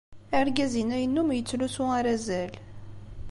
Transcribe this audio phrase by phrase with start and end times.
[0.37, 2.53] Argaz-inna yennum yettlusu arazal.